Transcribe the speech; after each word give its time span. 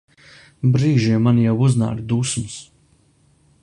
Brīžiem 0.77 1.21
man 1.29 1.43
jau 1.43 1.53
uznāk 1.69 2.03
dusmas. 2.13 2.61